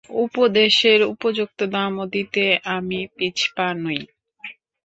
উপদেশের 0.23 0.99
উপযুক্ত 1.13 1.59
দামও 1.73 2.05
দিতে 2.15 2.43
আমি 2.75 2.99
পিছপা 3.15 3.67
নই। 3.83 4.01